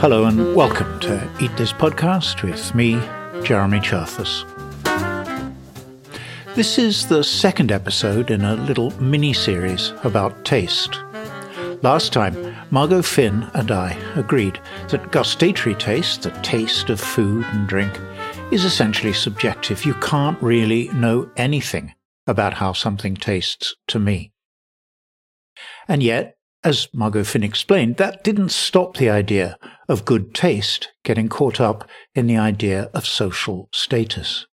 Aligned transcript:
Hello 0.00 0.24
and 0.24 0.54
welcome 0.54 0.98
to 1.00 1.30
Eat 1.40 1.54
This 1.56 1.72
Podcast 1.72 2.42
with 2.42 2.74
me, 2.74 2.94
Jeremy 3.44 3.80
Cherfas. 3.80 4.44
This 6.54 6.78
is 6.78 7.06
the 7.06 7.22
second 7.22 7.70
episode 7.70 8.30
in 8.30 8.42
a 8.42 8.54
little 8.54 8.90
mini 9.00 9.32
series 9.32 9.92
about 10.04 10.44
taste. 10.44 10.98
Last 11.82 12.12
time, 12.12 12.54
Margot 12.70 13.02
Finn 13.02 13.50
and 13.54 13.70
I 13.70 13.92
agreed 14.16 14.60
that 14.88 15.12
gustatory 15.12 15.74
taste, 15.74 16.22
the 16.22 16.30
taste 16.42 16.88
of 16.88 17.00
food 17.00 17.44
and 17.52 17.68
drink, 17.68 17.92
is 18.50 18.64
essentially 18.64 19.12
subjective. 19.12 19.84
You 19.84 19.94
can't 19.94 20.40
really 20.42 20.88
know 20.94 21.30
anything 21.36 21.92
about 22.30 22.54
how 22.54 22.72
something 22.72 23.16
tastes 23.16 23.74
to 23.88 23.98
me. 23.98 24.32
And 25.88 26.02
yet, 26.02 26.36
as 26.62 26.88
Margot 26.94 27.24
Finn 27.24 27.42
explained, 27.42 27.96
that 27.96 28.22
didn't 28.22 28.50
stop 28.50 28.96
the 28.96 29.10
idea 29.10 29.56
of 29.88 30.04
good 30.04 30.34
taste 30.34 30.92
getting 31.04 31.28
caught 31.28 31.60
up 31.60 31.88
in 32.14 32.26
the 32.26 32.36
idea 32.36 32.90
of 32.94 33.06
social 33.06 33.68
status. 33.72 34.46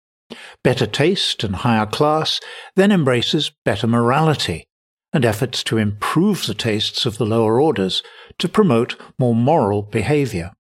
Better 0.65 0.87
taste 0.87 1.45
and 1.45 1.57
higher 1.57 1.87
class 1.87 2.41
then 2.75 2.91
embraces 2.91 3.53
better 3.65 3.87
morality 3.87 4.67
and 5.13 5.25
efforts 5.25 5.63
to 5.65 5.79
improve 5.79 6.47
the 6.47 6.55
tastes 6.55 7.07
of 7.07 7.19
the 7.19 7.27
lower 7.27 7.61
orders 7.61 8.03
to 8.39 8.49
promote 8.49 8.97
more 9.19 9.35
moral 9.35 9.83
behavior. 9.83 10.53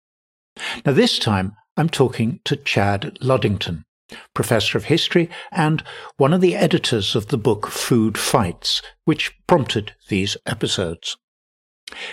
Now, 0.84 0.92
this 0.92 1.18
time 1.18 1.52
I'm 1.76 1.88
talking 1.88 2.40
to 2.44 2.56
Chad 2.56 3.18
Ludington, 3.20 3.84
professor 4.34 4.78
of 4.78 4.84
history 4.84 5.28
and 5.50 5.82
one 6.16 6.32
of 6.32 6.40
the 6.40 6.54
editors 6.54 7.16
of 7.16 7.28
the 7.28 7.38
book 7.38 7.66
Food 7.66 8.16
Fights, 8.16 8.82
which 9.04 9.32
prompted 9.46 9.94
these 10.08 10.36
episodes. 10.46 11.16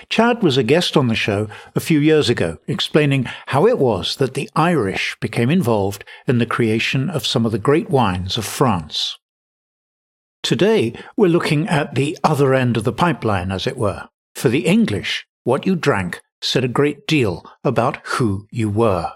Chad 0.10 0.44
was 0.44 0.56
a 0.56 0.64
guest 0.64 0.96
on 0.96 1.08
the 1.08 1.16
show 1.16 1.48
a 1.76 1.80
few 1.80 2.00
years 2.00 2.30
ago, 2.30 2.58
explaining 2.68 3.28
how 3.48 3.66
it 3.66 3.80
was 3.80 4.16
that 4.18 4.36
the 4.36 4.50
Irish 4.56 5.18
became 5.20 5.50
involved 5.50 6.06
in 6.28 6.38
the 6.38 6.46
creation 6.46 7.10
of 7.10 7.26
some 7.26 7.46
of 7.46 7.52
the 7.52 7.60
great 7.60 7.90
wines 7.90 8.38
of 8.38 8.46
France. 8.46 9.18
Today, 10.44 10.94
we're 11.18 11.28
looking 11.28 11.68
at 11.68 11.96
the 11.96 12.18
other 12.24 12.54
end 12.54 12.78
of 12.78 12.84
the 12.84 12.94
pipeline, 12.94 13.52
as 13.52 13.66
it 13.66 13.78
were. 13.78 14.10
For 14.36 14.50
the 14.50 14.66
English, 14.66 15.26
what 15.44 15.66
you 15.66 15.76
drank 15.76 16.22
said 16.42 16.64
a 16.64 16.68
great 16.68 17.08
deal 17.08 17.44
about 17.64 18.06
who 18.06 18.48
you 18.52 18.70
were. 18.70 19.14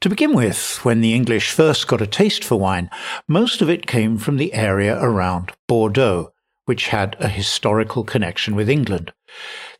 To 0.00 0.08
begin 0.08 0.34
with, 0.34 0.84
when 0.84 1.00
the 1.00 1.14
English 1.14 1.50
first 1.50 1.86
got 1.86 2.02
a 2.02 2.06
taste 2.06 2.44
for 2.44 2.56
wine, 2.56 2.90
most 3.28 3.62
of 3.62 3.70
it 3.70 3.86
came 3.86 4.18
from 4.18 4.36
the 4.36 4.52
area 4.54 4.98
around 5.00 5.52
Bordeaux, 5.68 6.32
which 6.64 6.88
had 6.88 7.16
a 7.18 7.28
historical 7.28 8.04
connection 8.04 8.54
with 8.54 8.68
England. 8.68 9.12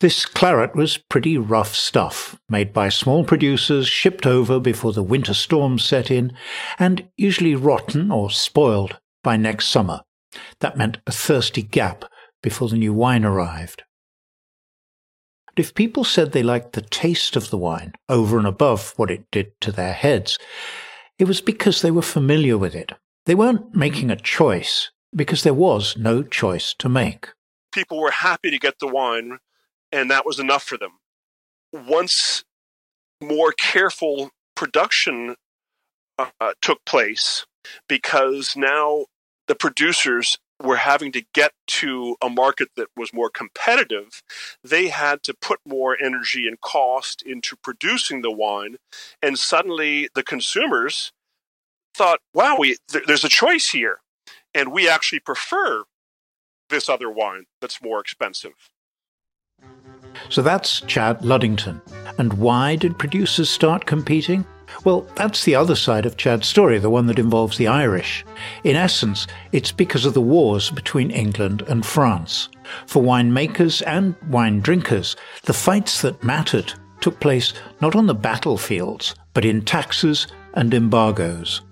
This 0.01 0.27
claret 0.27 0.75
was 0.75 0.99
pretty 0.99 1.39
rough 1.39 1.75
stuff, 1.75 2.41
made 2.49 2.73
by 2.73 2.89
small 2.89 3.25
producers, 3.25 3.87
shipped 3.87 4.27
over 4.27 4.59
before 4.59 4.93
the 4.93 5.03
winter 5.03 5.35
storms 5.35 5.85
set 5.85 6.11
in, 6.11 6.33
and 6.79 7.09
usually 7.17 7.55
rotten 7.55 8.11
or 8.11 8.31
spoiled 8.31 8.99
by 9.23 9.37
next 9.37 9.69
summer. 9.69 10.01
That 10.61 10.77
meant 10.77 10.99
a 11.07 11.13
thirsty 11.13 11.63
gap 11.63 12.05
before 12.43 12.69
the 12.69 12.77
new 12.77 12.93
wine 12.93 13.25
arrived. 13.25 13.85
If 15.55 15.75
people 15.75 16.05
said 16.05 16.33
they 16.33 16.43
liked 16.43 16.73
the 16.73 16.81
taste 16.81 17.37
of 17.37 17.51
the 17.51 17.59
wine 17.59 17.93
over 18.09 18.39
and 18.39 18.47
above 18.47 18.95
what 18.97 19.11
it 19.11 19.31
did 19.31 19.61
to 19.61 19.73
their 19.73 19.93
heads, 19.93 20.39
it 21.19 21.25
was 21.25 21.43
because 21.43 21.83
they 21.83 21.91
were 21.91 22.03
familiar 22.03 22.57
with 22.57 22.75
it. 22.75 22.93
They 23.27 23.35
weren't 23.35 23.75
making 23.75 24.11
a 24.11 24.17
choice 24.17 24.91
because 25.15 25.43
there 25.43 25.55
was 25.55 25.97
no 25.97 26.23
choice 26.23 26.75
to 26.79 26.89
make. 26.89 27.29
People 27.71 28.01
were 28.01 28.11
happy 28.11 28.51
to 28.51 28.59
get 28.59 28.79
the 28.79 28.89
wine, 28.89 29.39
and 29.91 30.11
that 30.11 30.25
was 30.25 30.39
enough 30.39 30.63
for 30.63 30.79
them. 30.79 30.93
Once 31.73 32.45
more 33.23 33.53
careful 33.53 34.31
production 34.57 35.37
uh, 36.19 36.53
took 36.63 36.85
place, 36.87 37.47
because 37.89 38.55
now 38.57 39.07
the 39.49 39.55
producers 39.55 40.39
were 40.63 40.77
having 40.77 41.13
to 41.13 41.23
get 41.35 41.53
to 41.67 42.17
a 42.23 42.29
market 42.29 42.69
that 42.77 42.89
was 42.97 43.13
more 43.13 43.31
competitive, 43.31 44.23
they 44.63 44.89
had 44.89 45.23
to 45.25 45.35
put 45.35 45.59
more 45.67 45.97
energy 46.03 46.47
and 46.47 46.61
cost 46.61 47.23
into 47.23 47.57
producing 47.57 48.23
the 48.23 48.31
wine. 48.31 48.77
And 49.23 49.39
suddenly 49.39 50.09
the 50.15 50.23
consumers 50.23 51.13
thought, 51.95 52.21
wow, 52.33 52.57
we, 52.59 52.77
th- 52.91 53.05
there's 53.07 53.25
a 53.25 53.29
choice 53.29 53.71
here. 53.71 53.99
And 54.55 54.73
we 54.73 54.89
actually 54.89 55.21
prefer 55.21 55.85
this 56.69 56.89
other 56.89 57.11
wine 57.11 57.45
that's 57.61 57.83
more 57.83 58.01
expensive. 58.01 58.53
So 60.29 60.43
that's 60.43 60.81
Chad 60.83 61.25
Ludington. 61.25 61.81
And 62.19 62.35
why 62.35 62.77
did 62.77 62.99
producers 62.99 63.49
start 63.51 63.87
competing? 63.87 64.45
Well, 64.85 65.07
that's 65.17 65.45
the 65.45 65.55
other 65.55 65.77
side 65.77 66.07
of 66.07 66.17
Chad's 66.17 66.49
story, 66.49 66.79
the 66.79 66.91
one 66.91 67.07
that 67.07 67.19
involves 67.19 67.59
the 67.59 67.69
Irish. 67.69 68.25
In 68.65 68.77
essence, 68.77 69.27
it's 69.53 69.73
because 69.73 70.05
of 70.05 70.15
the 70.15 70.21
wars 70.21 70.71
between 70.71 71.11
England 71.11 71.63
and 71.69 71.85
France. 71.85 72.49
For 72.87 73.03
winemakers 73.03 73.83
and 73.87 74.15
wine 74.29 74.61
drinkers, 74.61 75.17
the 75.45 75.53
fights 75.53 76.03
that 76.03 76.23
mattered 76.25 76.73
took 77.01 77.21
place 77.21 77.53
not 77.81 77.97
on 77.97 78.07
the 78.07 78.15
battlefields, 78.15 79.15
but 79.35 79.45
in 79.45 79.65
taxes 79.65 80.27
and 80.55 80.73
embargoes. 80.73 81.63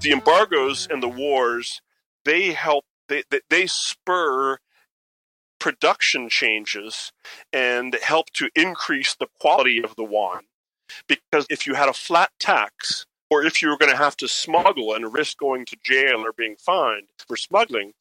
The 0.00 0.12
embargoes 0.12 0.88
and 0.90 1.02
the 1.02 1.08
wars, 1.08 1.80
they 2.24 2.52
help, 2.52 2.84
they, 3.08 3.22
they, 3.48 3.66
spur 3.66 4.58
production 5.58 6.28
changes 6.28 7.12
and 7.52 7.96
help 8.02 8.30
to 8.34 8.50
increase 8.54 9.14
the 9.14 9.28
quality 9.40 9.82
of 9.82 9.96
the 9.96 10.04
wine. 10.04 10.42
Because 11.08 11.46
if 11.50 11.66
you 11.66 11.74
had 11.74 11.88
a 11.88 11.94
flat 11.94 12.30
tax, 12.38 13.06
or 13.30 13.44
if 13.44 13.62
you 13.62 13.68
were 13.68 13.78
going 13.78 13.90
to 13.90 13.96
have 13.96 14.16
to 14.18 14.28
smuggle 14.28 14.94
and 14.94 15.12
risk 15.12 15.38
going 15.38 15.64
to 15.66 15.76
jail 15.82 16.24
or 16.24 16.32
being 16.32 16.56
fined 16.56 17.08
for 17.26 17.36
smuggling, 17.36 17.92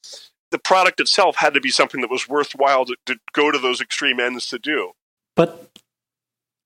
the 0.51 0.59
product 0.59 0.99
itself 0.99 1.37
had 1.37 1.53
to 1.53 1.61
be 1.61 1.71
something 1.71 2.01
that 2.01 2.11
was 2.11 2.29
worthwhile 2.29 2.85
to, 2.85 2.95
to 3.07 3.17
go 3.33 3.51
to 3.51 3.57
those 3.57 3.81
extreme 3.81 4.19
ends 4.19 4.47
to 4.49 4.59
do. 4.59 4.91
But 5.35 5.69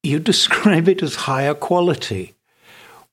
you 0.03 0.19
describe 0.31 0.87
it 0.87 1.01
as 1.01 1.15
higher 1.15 1.53
quality, 1.53 2.35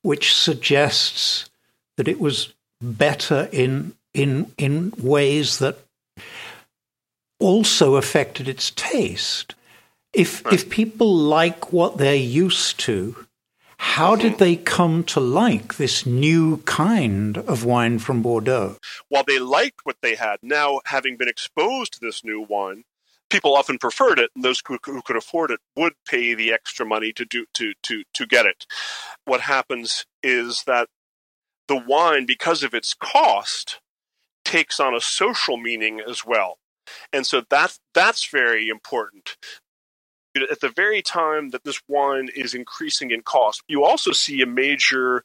which 0.01 0.35
suggests 0.35 1.49
that 1.97 2.07
it 2.07 2.19
was 2.19 2.53
better 2.81 3.49
in 3.51 3.93
in 4.13 4.51
in 4.57 4.93
ways 4.97 5.59
that 5.59 5.77
also 7.39 7.95
affected 7.95 8.47
its 8.47 8.71
taste. 8.71 9.55
If 10.15 10.45
right. 10.45 10.53
if 10.53 10.69
people 10.69 11.13
like 11.13 11.73
what 11.73 11.97
they're 11.97 12.15
used 12.15 12.79
to, 12.81 13.25
how 13.77 14.15
did 14.15 14.33
hmm. 14.33 14.37
they 14.37 14.55
come 14.55 15.03
to 15.05 15.19
like 15.19 15.75
this 15.75 16.05
new 16.05 16.57
kind 16.63 17.37
of 17.37 17.65
wine 17.65 17.99
from 17.99 18.21
Bordeaux? 18.21 18.77
While 19.09 19.23
they 19.27 19.39
liked 19.39 19.81
what 19.83 19.97
they 20.01 20.15
had, 20.15 20.37
now 20.41 20.79
having 20.85 21.17
been 21.17 21.27
exposed 21.27 21.93
to 21.93 21.99
this 21.99 22.23
new 22.23 22.41
wine, 22.41 22.83
people 23.29 23.55
often 23.55 23.77
preferred 23.77 24.19
it, 24.19 24.31
and 24.35 24.43
those 24.43 24.61
who, 24.65 24.77
who 24.85 25.01
could 25.01 25.17
afford 25.17 25.51
it 25.51 25.59
would 25.75 25.93
pay 26.07 26.33
the 26.33 26.53
extra 26.53 26.85
money 26.85 27.11
to 27.13 27.25
do 27.25 27.45
to 27.53 27.73
to 27.83 28.03
to 28.13 28.25
get 28.25 28.45
it. 28.45 28.65
What 29.25 29.41
happens 29.41 30.05
is 30.23 30.63
that 30.65 30.87
the 31.67 31.75
wine, 31.75 32.25
because 32.25 32.63
of 32.63 32.73
its 32.73 32.93
cost, 32.93 33.81
takes 34.45 34.79
on 34.79 34.95
a 34.95 35.01
social 35.01 35.57
meaning 35.57 35.99
as 35.99 36.25
well. 36.25 36.59
And 37.11 37.25
so 37.25 37.43
that's 37.49 37.79
that's 37.93 38.29
very 38.29 38.69
important 38.69 39.37
at 40.35 40.59
the 40.59 40.69
very 40.69 41.01
time 41.01 41.49
that 41.49 41.63
this 41.63 41.81
wine 41.87 42.29
is 42.35 42.53
increasing 42.53 43.11
in 43.11 43.21
cost, 43.21 43.63
you 43.67 43.83
also 43.83 44.11
see 44.11 44.41
a 44.41 44.45
major 44.45 45.23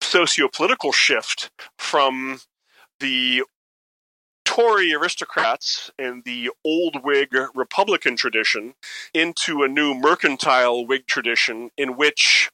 socio-political 0.00 0.92
shift 0.92 1.50
from 1.78 2.40
the 3.00 3.42
Tory 4.44 4.92
aristocrats 4.92 5.90
and 5.98 6.22
the 6.24 6.50
old 6.64 7.02
Whig 7.02 7.30
Republican 7.54 8.16
tradition 8.16 8.74
into 9.12 9.62
a 9.62 9.68
new 9.68 9.94
mercantile 9.94 10.86
Whig 10.86 11.06
tradition 11.06 11.70
in 11.76 11.96
which 11.96 12.50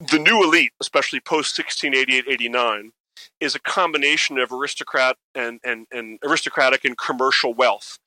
the 0.00 0.18
new 0.18 0.42
elite, 0.42 0.72
especially 0.80 1.20
post 1.20 1.58
1688 1.58 2.24
89, 2.32 2.92
is 3.40 3.54
a 3.54 3.60
combination 3.60 4.38
of 4.38 4.52
aristocrat 4.52 5.16
and, 5.34 5.60
and, 5.64 5.86
and 5.92 6.18
aristocratic 6.24 6.84
and 6.84 6.96
commercial 6.96 7.54
wealth. 7.54 7.98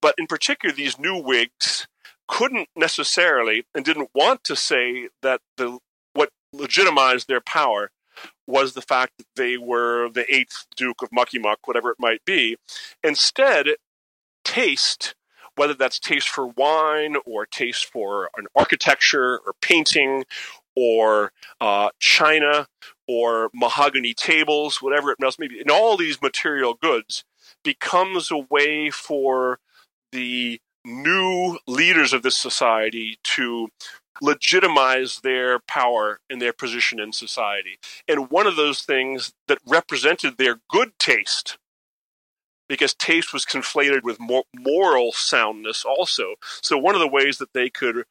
But 0.00 0.14
in 0.18 0.26
particular, 0.26 0.74
these 0.74 0.98
new 0.98 1.16
Whigs 1.16 1.86
couldn't 2.28 2.68
necessarily 2.76 3.64
and 3.74 3.84
didn't 3.84 4.10
want 4.14 4.44
to 4.44 4.54
say 4.54 5.08
that 5.22 5.40
the 5.56 5.78
what 6.12 6.30
legitimized 6.52 7.26
their 7.26 7.40
power 7.40 7.90
was 8.46 8.72
the 8.72 8.82
fact 8.82 9.12
that 9.18 9.26
they 9.36 9.56
were 9.56 10.08
the 10.08 10.32
eighth 10.34 10.66
Duke 10.76 11.02
of 11.02 11.10
Muckymuck, 11.10 11.56
whatever 11.64 11.90
it 11.90 11.98
might 11.98 12.24
be. 12.24 12.56
Instead, 13.02 13.68
taste, 14.44 15.14
whether 15.56 15.74
that's 15.74 15.98
taste 15.98 16.28
for 16.28 16.46
wine 16.46 17.16
or 17.26 17.46
taste 17.46 17.84
for 17.84 18.30
an 18.36 18.46
architecture 18.56 19.40
or 19.46 19.52
painting 19.60 20.24
or 20.74 21.32
uh, 21.60 21.90
china 21.98 22.66
or 23.06 23.50
mahogany 23.52 24.14
tables, 24.14 24.80
whatever 24.80 25.10
it 25.10 25.18
may 25.38 25.48
be, 25.48 25.60
and 25.60 25.70
all 25.70 25.96
these 25.96 26.22
material 26.22 26.74
goods 26.74 27.24
becomes 27.64 28.30
a 28.30 28.38
way 28.38 28.90
for 28.90 29.58
the 30.12 30.60
new 30.84 31.58
leaders 31.66 32.12
of 32.12 32.22
this 32.22 32.36
society 32.36 33.18
to 33.22 33.68
legitimize 34.20 35.20
their 35.20 35.60
power 35.60 36.20
and 36.28 36.42
their 36.42 36.52
position 36.52 36.98
in 36.98 37.12
society. 37.12 37.78
And 38.08 38.30
one 38.30 38.46
of 38.46 38.56
those 38.56 38.82
things 38.82 39.32
that 39.46 39.58
represented 39.66 40.38
their 40.38 40.60
good 40.68 40.98
taste, 40.98 41.58
because 42.68 42.94
taste 42.94 43.32
was 43.32 43.44
conflated 43.44 44.02
with 44.02 44.18
moral 44.20 45.12
soundness 45.12 45.84
also. 45.84 46.34
So 46.62 46.76
one 46.76 46.94
of 46.94 47.00
the 47.00 47.08
ways 47.08 47.38
that 47.38 47.52
they 47.52 47.70
could 47.70 48.04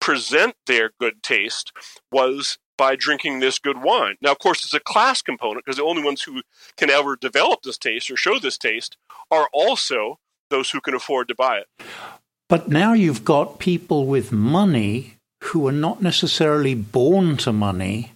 present 0.00 0.56
their 0.66 0.90
good 0.98 1.22
taste 1.22 1.72
was 2.10 2.58
by 2.76 2.96
drinking 2.96 3.38
this 3.38 3.60
good 3.60 3.82
wine. 3.82 4.16
Now, 4.20 4.32
of 4.32 4.40
course, 4.40 4.64
it's 4.64 4.74
a 4.74 4.80
class 4.80 5.22
component 5.22 5.64
because 5.64 5.76
the 5.76 5.84
only 5.84 6.02
ones 6.02 6.22
who 6.22 6.42
can 6.76 6.90
ever 6.90 7.14
develop 7.14 7.62
this 7.62 7.78
taste 7.78 8.10
or 8.10 8.16
show 8.16 8.38
this 8.38 8.58
taste 8.58 8.96
are 9.30 9.48
also 9.52 10.18
those 10.52 10.70
who 10.70 10.80
can 10.80 10.94
afford 10.94 11.26
to 11.28 11.34
buy 11.34 11.58
it. 11.58 11.66
But 12.48 12.68
now 12.68 12.92
you've 12.92 13.24
got 13.24 13.58
people 13.58 14.06
with 14.06 14.30
money 14.30 15.16
who 15.42 15.66
are 15.66 15.72
not 15.72 16.00
necessarily 16.00 16.74
born 16.74 17.36
to 17.38 17.52
money 17.52 18.12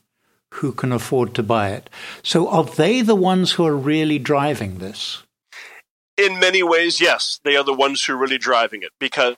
who 0.55 0.73
can 0.73 0.93
afford 0.93 1.35
to 1.35 1.43
buy 1.43 1.71
it. 1.71 1.91
So 2.23 2.49
are 2.49 2.65
they 2.65 3.03
the 3.03 3.17
ones 3.17 3.53
who 3.53 3.67
are 3.67 3.77
really 3.77 4.19
driving 4.19 4.79
this? 4.79 5.23
In 6.17 6.39
many 6.39 6.63
ways, 6.63 7.01
yes. 7.01 7.41
They 7.45 7.57
are 7.57 7.65
the 7.65 7.75
ones 7.75 8.05
who 8.05 8.13
are 8.13 8.19
really 8.19 8.39
driving 8.39 8.83
it 8.83 8.93
because 9.01 9.37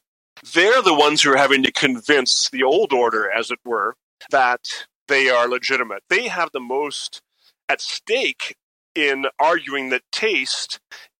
they're 0.52 0.82
the 0.82 0.94
ones 0.94 1.22
who 1.22 1.32
are 1.32 1.36
having 1.36 1.62
to 1.64 1.72
convince 1.72 2.50
the 2.50 2.62
old 2.62 2.92
order, 2.92 3.30
as 3.30 3.50
it 3.50 3.58
were, 3.64 3.94
that 4.30 4.60
they 5.08 5.28
are 5.28 5.48
legitimate. 5.48 6.02
They 6.08 6.28
have 6.28 6.50
the 6.52 6.60
most 6.60 7.20
at 7.68 7.80
stake 7.80 8.54
in 8.94 9.26
arguing 9.40 9.90
that 9.90 10.02
taste 10.12 10.78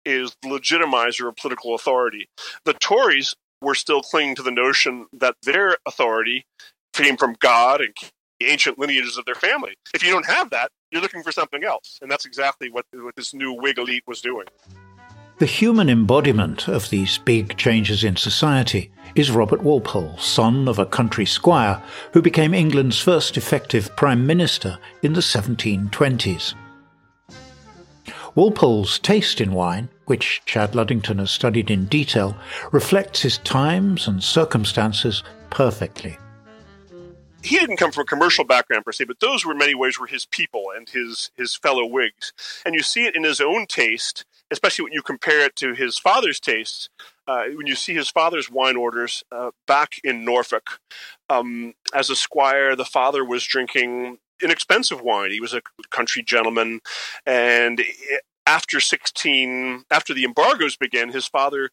is 0.08 0.34
the 0.42 0.48
legitimizer 0.48 1.28
of 1.28 1.36
political 1.36 1.74
authority. 1.74 2.28
The 2.64 2.74
Tories 2.74 3.34
were 3.60 3.74
still 3.74 4.00
clinging 4.00 4.36
to 4.36 4.42
the 4.42 4.50
notion 4.50 5.06
that 5.12 5.36
their 5.42 5.76
authority 5.86 6.46
came 6.92 7.16
from 7.16 7.36
God 7.40 7.80
and 7.80 7.94
the 8.40 8.46
ancient 8.46 8.78
lineages 8.78 9.18
of 9.18 9.24
their 9.24 9.34
family. 9.34 9.74
If 9.94 10.02
you 10.02 10.10
don't 10.10 10.26
have 10.26 10.50
that, 10.50 10.70
you're 10.90 11.02
looking 11.02 11.22
for 11.22 11.32
something 11.32 11.64
else. 11.64 11.98
And 12.00 12.10
that's 12.10 12.24
exactly 12.24 12.70
what, 12.70 12.86
what 12.94 13.16
this 13.16 13.34
new 13.34 13.52
Whig 13.52 13.78
elite 13.78 14.04
was 14.06 14.20
doing. 14.20 14.46
The 15.38 15.46
human 15.46 15.88
embodiment 15.88 16.66
of 16.66 16.90
these 16.90 17.18
big 17.18 17.56
changes 17.56 18.02
in 18.02 18.16
society 18.16 18.90
is 19.14 19.30
Robert 19.30 19.62
Walpole, 19.62 20.16
son 20.18 20.66
of 20.66 20.78
a 20.78 20.86
country 20.86 21.26
squire 21.26 21.80
who 22.12 22.22
became 22.22 22.54
England's 22.54 22.98
first 22.98 23.36
effective 23.36 23.94
Prime 23.96 24.26
Minister 24.26 24.78
in 25.02 25.12
the 25.12 25.20
1720s. 25.20 26.54
Walpole's 28.34 28.98
taste 28.98 29.40
in 29.40 29.52
wine, 29.52 29.88
which 30.06 30.42
Chad 30.44 30.74
Ludington 30.74 31.18
has 31.18 31.30
studied 31.30 31.70
in 31.70 31.86
detail, 31.86 32.36
reflects 32.72 33.22
his 33.22 33.38
times 33.38 34.06
and 34.06 34.22
circumstances 34.22 35.22
perfectly. 35.50 36.18
He 37.42 37.58
didn't 37.58 37.76
come 37.76 37.92
from 37.92 38.02
a 38.02 38.06
commercial 38.06 38.44
background 38.44 38.84
per 38.84 38.92
se, 38.92 39.04
but 39.04 39.20
those 39.20 39.44
were 39.44 39.52
in 39.52 39.58
many 39.58 39.74
ways 39.74 39.98
were 39.98 40.06
his 40.06 40.26
people 40.26 40.66
and 40.76 40.88
his 40.88 41.30
his 41.36 41.54
fellow 41.54 41.86
Whigs. 41.86 42.32
And 42.66 42.74
you 42.74 42.82
see 42.82 43.06
it 43.06 43.14
in 43.14 43.22
his 43.22 43.40
own 43.40 43.66
taste, 43.66 44.24
especially 44.50 44.84
when 44.84 44.92
you 44.92 45.02
compare 45.02 45.44
it 45.44 45.54
to 45.56 45.72
his 45.72 45.98
father's 45.98 46.40
tastes. 46.40 46.88
Uh, 47.28 47.44
when 47.54 47.66
you 47.66 47.76
see 47.76 47.94
his 47.94 48.08
father's 48.08 48.50
wine 48.50 48.76
orders 48.76 49.22
uh, 49.30 49.50
back 49.66 50.00
in 50.02 50.24
Norfolk, 50.24 50.80
um, 51.28 51.74
as 51.94 52.10
a 52.10 52.16
squire, 52.16 52.74
the 52.74 52.84
father 52.84 53.24
was 53.24 53.44
drinking 53.44 54.18
inexpensive 54.42 55.00
wine. 55.00 55.30
He 55.30 55.40
was 55.40 55.54
a 55.54 55.62
country 55.90 56.22
gentleman, 56.22 56.80
and 57.26 57.82
after 58.48 58.80
16 58.80 59.84
after 59.90 60.14
the 60.14 60.24
embargoes 60.24 60.74
began 60.74 61.10
his 61.10 61.28
father 61.28 61.68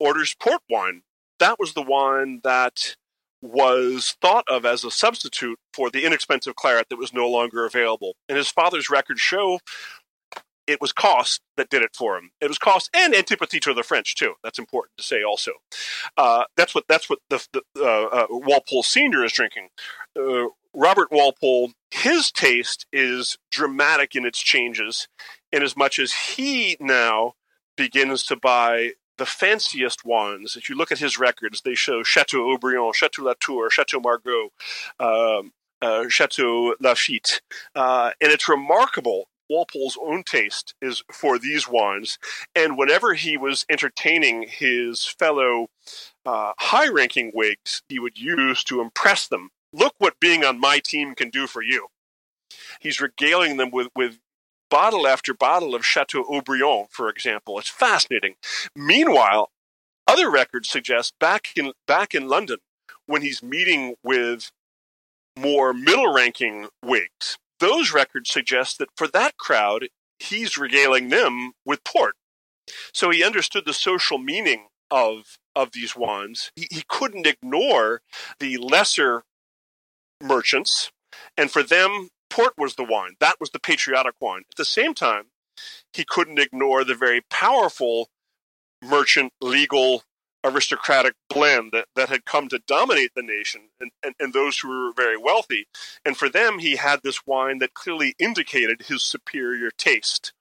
orders 0.00 0.34
port 0.42 0.60
wine 0.68 1.02
that 1.38 1.60
was 1.60 1.74
the 1.74 1.82
wine 1.82 2.40
that 2.42 2.96
was 3.40 4.16
thought 4.20 4.44
of 4.48 4.66
as 4.66 4.82
a 4.82 4.90
substitute 4.90 5.56
for 5.72 5.90
the 5.90 6.04
inexpensive 6.04 6.56
claret 6.56 6.88
that 6.90 6.98
was 6.98 7.12
no 7.12 7.28
longer 7.28 7.64
available 7.64 8.16
and 8.28 8.36
his 8.36 8.48
father's 8.48 8.90
records 8.90 9.20
show 9.20 9.60
it 10.68 10.80
was 10.82 10.92
cost 10.92 11.40
that 11.56 11.70
did 11.70 11.82
it 11.82 11.96
for 11.96 12.18
him. 12.18 12.30
It 12.42 12.48
was 12.48 12.58
cost 12.58 12.90
and 12.94 13.14
antipathy 13.14 13.58
to 13.60 13.72
the 13.72 13.82
French 13.82 14.14
too. 14.14 14.34
That's 14.44 14.58
important 14.58 14.98
to 14.98 15.02
say 15.02 15.22
also. 15.22 15.52
Uh, 16.16 16.44
that's 16.56 16.74
what 16.74 16.84
that's 16.88 17.08
what 17.08 17.20
the, 17.30 17.44
the 17.52 17.62
uh, 17.78 18.04
uh, 18.04 18.26
Walpole 18.28 18.82
Senior 18.82 19.24
is 19.24 19.32
drinking. 19.32 19.68
Uh, 20.18 20.48
Robert 20.74 21.08
Walpole, 21.10 21.72
his 21.90 22.30
taste 22.30 22.86
is 22.92 23.36
dramatic 23.50 24.14
in 24.14 24.26
its 24.26 24.40
changes, 24.40 25.08
in 25.52 25.62
as 25.62 25.76
much 25.76 25.98
as 25.98 26.12
he 26.12 26.76
now 26.80 27.34
begins 27.76 28.24
to 28.24 28.36
buy 28.36 28.92
the 29.16 29.26
fanciest 29.26 30.04
wines. 30.04 30.56
If 30.56 30.68
you 30.68 30.76
look 30.76 30.92
at 30.92 30.98
his 30.98 31.18
records, 31.18 31.62
they 31.62 31.74
show 31.74 32.02
Chateau 32.02 32.44
Haut-Brion, 32.44 32.92
Chateau 32.92 33.22
Latour, 33.24 33.70
Chateau 33.70 34.00
Margaux, 34.00 34.50
um, 35.00 35.52
uh, 35.80 36.08
Chateau 36.08 36.74
Lafite. 36.80 37.40
Uh, 37.74 38.12
and 38.20 38.32
it's 38.32 38.48
remarkable 38.48 39.28
Walpole's 39.48 39.98
own 40.02 40.22
taste 40.24 40.74
is 40.82 41.02
for 41.10 41.38
these 41.38 41.68
wines. 41.68 42.18
And 42.54 42.76
whenever 42.76 43.14
he 43.14 43.36
was 43.36 43.64
entertaining 43.70 44.46
his 44.48 45.04
fellow 45.04 45.68
uh, 46.26 46.52
high 46.58 46.88
ranking 46.88 47.30
Whigs, 47.32 47.82
he 47.88 47.98
would 47.98 48.18
use 48.18 48.62
to 48.64 48.80
impress 48.80 49.26
them. 49.28 49.50
Look 49.72 49.94
what 49.98 50.20
being 50.20 50.44
on 50.44 50.60
my 50.60 50.78
team 50.78 51.14
can 51.14 51.30
do 51.30 51.46
for 51.46 51.62
you. 51.62 51.88
He's 52.80 53.00
regaling 53.00 53.56
them 53.56 53.70
with, 53.70 53.88
with 53.94 54.18
bottle 54.70 55.06
after 55.06 55.34
bottle 55.34 55.74
of 55.74 55.84
Chateau 55.84 56.22
Haut-Brion, 56.22 56.86
for 56.90 57.08
example. 57.08 57.58
It's 57.58 57.68
fascinating. 57.68 58.34
Meanwhile, 58.74 59.50
other 60.06 60.30
records 60.30 60.68
suggest 60.68 61.14
back 61.18 61.48
in 61.56 61.72
back 61.86 62.14
in 62.14 62.28
London, 62.28 62.58
when 63.06 63.22
he's 63.22 63.42
meeting 63.42 63.94
with 64.02 64.50
more 65.38 65.72
middle 65.72 66.12
ranking 66.12 66.68
Whigs, 66.82 67.38
those 67.60 67.92
records 67.92 68.30
suggest 68.30 68.78
that 68.78 68.88
for 68.96 69.06
that 69.08 69.36
crowd, 69.36 69.88
he's 70.18 70.56
regaling 70.56 71.08
them 71.08 71.52
with 71.64 71.84
port. 71.84 72.14
So 72.92 73.10
he 73.10 73.22
understood 73.22 73.64
the 73.66 73.74
social 73.74 74.18
meaning 74.18 74.68
of 74.90 75.38
of 75.54 75.72
these 75.72 75.94
wands. 75.94 76.52
He, 76.56 76.68
he 76.70 76.82
couldn't 76.88 77.26
ignore 77.26 78.00
the 78.40 78.56
lesser 78.56 79.24
merchants, 80.22 80.90
and 81.36 81.50
for 81.50 81.62
them, 81.62 82.08
port 82.30 82.54
was 82.56 82.74
the 82.74 82.84
wine. 82.84 83.14
That 83.20 83.36
was 83.40 83.50
the 83.50 83.60
patriotic 83.60 84.14
wine. 84.20 84.42
At 84.50 84.56
the 84.56 84.64
same 84.64 84.94
time, 84.94 85.24
he 85.92 86.04
couldn't 86.04 86.38
ignore 86.38 86.84
the 86.84 86.94
very 86.94 87.22
powerful 87.30 88.08
merchant 88.82 89.32
legal 89.40 90.02
aristocratic 90.44 91.14
blend 91.28 91.72
that, 91.72 91.86
that 91.96 92.08
had 92.08 92.24
come 92.24 92.48
to 92.48 92.60
dominate 92.66 93.10
the 93.14 93.22
nation 93.22 93.62
and, 93.80 93.90
and, 94.04 94.14
and 94.20 94.32
those 94.32 94.58
who 94.58 94.68
were 94.68 94.92
very 94.96 95.16
wealthy. 95.16 95.66
And 96.04 96.16
for 96.16 96.28
them, 96.28 96.60
he 96.60 96.76
had 96.76 97.00
this 97.02 97.26
wine 97.26 97.58
that 97.58 97.74
clearly 97.74 98.14
indicated 98.18 98.82
his 98.82 99.02
superior 99.02 99.70
taste. 99.76 100.32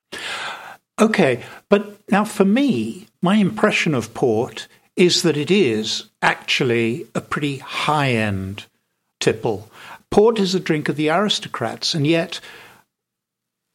Okay, 1.00 1.44
but 1.70 2.00
now 2.12 2.26
for 2.26 2.46
me, 2.46 3.08
my 3.22 3.36
impression 3.36 3.94
of 3.94 4.14
port 4.14 4.68
is 4.96 5.22
that 5.22 5.38
it 5.38 5.52
is 5.52 6.10
actually 6.22 7.08
a 7.14 7.22
pretty 7.22 7.58
high 7.58 8.12
end 8.12 8.66
tipple. 9.20 9.70
Port 10.10 10.40
is 10.40 10.56
a 10.56 10.60
drink 10.60 10.90
of 10.90 10.96
the 10.96 11.10
aristocrats, 11.10 11.94
and 11.94 12.08
yet 12.08 12.40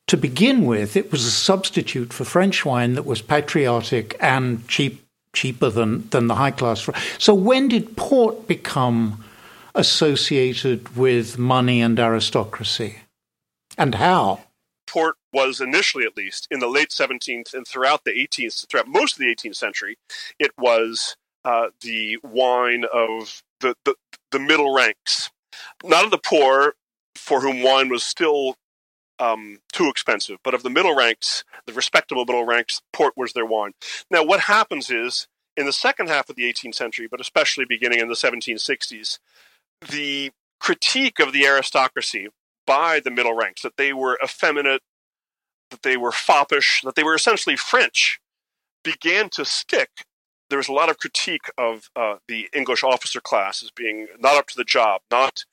to 0.08 0.16
begin 0.16 0.66
with, 0.66 0.96
it 0.96 1.10
was 1.10 1.24
a 1.24 1.30
substitute 1.30 2.12
for 2.12 2.24
French 2.24 2.64
wine 2.64 2.94
that 2.94 3.06
was 3.06 3.22
patriotic 3.22 4.16
and 4.20 4.66
cheap 4.68 5.02
cheaper 5.32 5.70
than, 5.70 6.08
than 6.10 6.26
the 6.26 6.34
high 6.34 6.50
class. 6.50 6.88
So 7.18 7.32
when 7.32 7.68
did 7.68 7.96
port 7.96 8.46
become 8.46 9.24
associated 9.74 10.94
with 10.96 11.38
money 11.38 11.80
and 11.80 11.98
aristocracy? 11.98 12.98
And 13.78 13.94
how? 13.94 14.42
Port 14.86 15.16
was 15.32 15.60
initially, 15.60 16.04
at 16.04 16.16
least, 16.16 16.46
in 16.50 16.58
the 16.58 16.66
late 16.66 16.90
17th 16.90 17.54
and 17.54 17.66
throughout 17.66 18.04
the 18.04 18.10
18th, 18.10 18.68
throughout 18.68 18.88
most 18.88 19.14
of 19.14 19.20
the 19.20 19.34
18th 19.34 19.56
century, 19.56 19.96
it 20.38 20.50
was 20.58 21.16
uh, 21.44 21.68
the 21.80 22.18
wine 22.22 22.84
of 22.92 23.42
the, 23.60 23.74
the, 23.84 23.94
the 24.32 24.38
middle 24.38 24.74
ranks. 24.74 25.30
Not 25.84 26.04
of 26.04 26.10
the 26.10 26.18
poor, 26.18 26.74
for 27.14 27.40
whom 27.40 27.62
wine 27.62 27.88
was 27.88 28.02
still 28.02 28.56
um, 29.18 29.58
too 29.72 29.88
expensive. 29.88 30.38
But 30.42 30.54
of 30.54 30.62
the 30.62 30.70
middle 30.70 30.94
ranks, 30.94 31.44
the 31.66 31.72
respectable 31.72 32.24
middle 32.24 32.44
ranks, 32.44 32.80
port 32.92 33.14
was 33.16 33.32
their 33.32 33.46
wine. 33.46 33.72
Now, 34.10 34.24
what 34.24 34.40
happens 34.40 34.90
is 34.90 35.28
in 35.56 35.66
the 35.66 35.72
second 35.72 36.08
half 36.08 36.28
of 36.28 36.36
the 36.36 36.50
18th 36.50 36.74
century, 36.74 37.06
but 37.10 37.20
especially 37.20 37.64
beginning 37.64 38.00
in 38.00 38.08
the 38.08 38.14
1760s, 38.14 39.18
the 39.88 40.32
critique 40.60 41.18
of 41.18 41.32
the 41.32 41.44
aristocracy 41.44 42.28
by 42.66 43.00
the 43.00 43.10
middle 43.10 43.34
ranks 43.34 43.62
that 43.62 43.76
they 43.76 43.92
were 43.92 44.18
effeminate, 44.22 44.82
that 45.70 45.82
they 45.82 45.96
were 45.96 46.12
foppish, 46.12 46.80
that 46.82 46.94
they 46.94 47.02
were 47.02 47.14
essentially 47.14 47.56
French, 47.56 48.20
began 48.84 49.28
to 49.30 49.44
stick. 49.44 50.04
There 50.52 50.58
was 50.58 50.68
a 50.68 50.72
lot 50.74 50.90
of 50.90 50.98
critique 50.98 51.46
of 51.56 51.88
uh, 51.96 52.16
the 52.28 52.46
English 52.52 52.84
officer 52.84 53.22
class 53.22 53.62
as 53.62 53.70
being 53.70 54.06
not 54.18 54.36
up 54.36 54.48
to 54.48 54.54
the 54.54 54.64
job, 54.64 55.00
not 55.10 55.46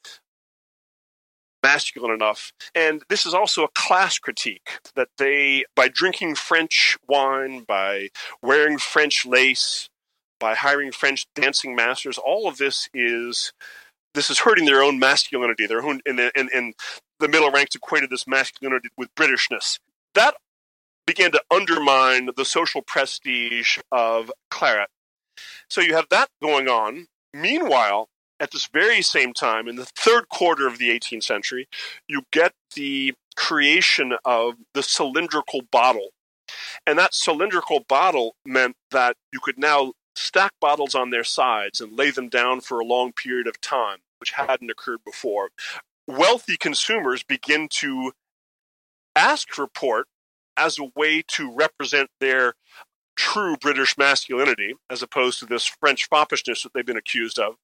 masculine 1.63 2.12
enough. 2.12 2.51
And 2.75 3.01
this 3.08 3.25
is 3.25 3.34
also 3.34 3.63
a 3.63 3.70
class 3.74 4.20
critique 4.20 4.72
that 4.96 5.08
they, 5.18 5.63
by 5.74 5.88
drinking 5.88 6.36
French 6.36 6.98
wine, 7.08 7.63
by 7.65 8.10
wearing 8.41 8.77
French 8.77 9.25
lace, 9.25 9.88
by 10.38 10.53
hiring 10.53 10.91
French 10.91 11.27
dancing 11.34 11.77
masters, 11.77 12.18
all 12.18 12.50
of 12.50 12.58
this 12.58 12.89
is 12.94 13.53
this 14.13 14.29
is 14.29 14.39
hurting 14.39 14.65
their 14.65 14.84
own 14.84 15.00
masculinity. 15.00 15.65
Their 15.65 15.82
own, 15.82 16.01
and, 16.06 16.20
and, 16.20 16.50
and 16.53 16.74
the 17.22 17.29
middle 17.29 17.51
ranks 17.51 17.74
equated 17.74 18.10
this 18.10 18.27
masculinity 18.27 18.89
with 18.98 19.15
Britishness. 19.15 19.79
That 20.13 20.36
began 21.10 21.32
to 21.32 21.42
undermine 21.50 22.30
the 22.38 22.46
social 22.46 22.84
prestige 22.84 23.80
of 23.92 24.32
claret. 24.51 24.89
So 25.68 25.82
you 25.82 25.96
have 25.96 26.06
that 26.12 26.30
going 26.39 26.68
on. 26.68 27.08
Meanwhile, 27.34 28.10
at 28.39 28.51
this 28.51 28.68
very 28.72 29.01
same 29.01 29.34
time, 29.34 29.68
in 29.68 29.75
the 29.75 29.88
third 29.88 30.30
quarter 30.30 30.68
of 30.68 30.78
the 30.78 30.89
18th 30.89 31.24
century, 31.24 31.68
you 32.08 32.22
get 32.32 32.54
the 32.75 33.16
creation 33.36 34.13
of 34.24 34.54
the 34.75 34.84
cylindrical 34.84 35.62
bottle. 35.72 36.10
And 36.86 37.00
that 37.00 37.16
cylindrical 37.16 37.86
bottle 37.89 38.36
meant 38.46 38.75
that 38.92 39.16
you 39.34 39.39
could 39.42 39.58
now 39.58 39.94
stack 40.16 40.51
bottles 40.62 40.94
on 40.94 41.10
their 41.10 41.24
sides 41.24 41.82
and 41.82 41.98
lay 41.98 42.12
them 42.12 42.30
down 42.30 42.62
for 42.62 42.80
a 42.80 42.86
long 42.86 43.13
period 43.13 43.48
of 43.48 43.60
time, 43.62 43.98
which 44.20 44.34
hadn't 44.34 44.70
occurred 44.70 45.00
before. 45.04 45.50
Wealthy 46.08 46.56
consumers 46.56 47.24
begin 47.24 47.68
to 47.80 48.12
ask 49.16 49.50
for 49.50 49.66
port 49.66 50.06
as 50.60 50.78
a 50.78 50.89
way 50.96 51.24
to 51.30 51.51
represent 51.51 52.10
their 52.20 52.54
true 53.16 53.58
British 53.58 53.98
masculinity 53.98 54.75
as 54.89 55.04
opposed 55.04 55.39
to 55.39 55.46
this 55.46 55.66
French 55.66 56.10
foppishness 56.10 56.63
that 56.63 56.74
they've 56.74 56.86
been 56.86 56.98
accused 56.98 57.38
of. 57.38 57.56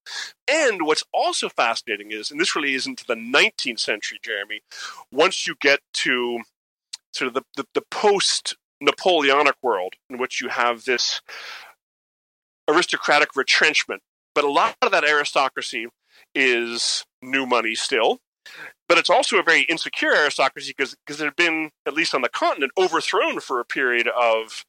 And 0.50 0.86
what's 0.86 1.06
also 1.14 1.48
fascinating 1.48 2.12
is, 2.12 2.30
and 2.30 2.40
this 2.40 2.56
really 2.56 2.74
is 2.74 2.86
into 2.86 3.06
the 3.08 3.16
19th 3.16 3.80
century, 3.80 4.20
Jeremy, 4.22 4.62
once 5.12 5.48
you 5.48 5.56
get 5.62 5.80
to 5.94 6.40
sort 7.14 7.30
of 7.30 7.34
the, 7.36 7.44
the, 7.56 7.66
the 7.74 7.84
post 7.90 8.58
Napoleonic 8.82 9.56
world 9.62 9.94
in 10.10 10.18
which 10.18 10.42
you 10.42 10.50
have 10.50 10.84
this 10.84 11.22
aristocratic 12.68 13.36
retrenchment, 13.36 14.02
but 14.34 14.44
a 14.44 14.52
lot 14.52 14.76
of 14.82 14.92
that 14.92 15.06
aristocracy 15.06 15.88
is 16.34 17.06
new 17.22 17.46
money 17.46 17.76
still. 17.76 18.20
But 18.88 18.98
it's 18.98 19.10
also 19.10 19.38
a 19.38 19.44
very 19.44 19.62
insecure 19.64 20.14
aristocracy 20.16 20.74
because 20.76 20.96
because 21.06 21.20
it 21.22 21.26
had 21.26 21.36
been, 21.36 21.72
at 21.86 21.94
least 21.94 22.14
on 22.14 22.22
the 22.22 22.30
continent, 22.30 22.72
overthrown 22.78 23.40
for 23.40 23.60
a 23.60 23.66
period 23.66 24.08
of 24.08 24.66